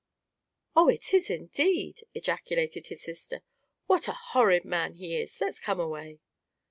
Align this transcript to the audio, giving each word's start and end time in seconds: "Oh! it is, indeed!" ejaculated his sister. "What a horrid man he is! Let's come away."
"Oh! 0.75 0.87
it 0.89 1.13
is, 1.13 1.29
indeed!" 1.29 1.99
ejaculated 2.15 2.87
his 2.87 3.03
sister. 3.03 3.43
"What 3.85 4.07
a 4.07 4.13
horrid 4.13 4.65
man 4.65 4.95
he 4.95 5.15
is! 5.15 5.39
Let's 5.39 5.59
come 5.59 5.79
away." 5.79 6.21